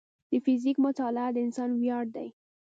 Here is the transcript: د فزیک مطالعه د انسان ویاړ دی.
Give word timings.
د 0.31 0.33
فزیک 0.45 0.77
مطالعه 0.85 1.29
د 1.33 1.37
انسان 1.45 1.69
ویاړ 1.73 2.05
دی. 2.15 2.27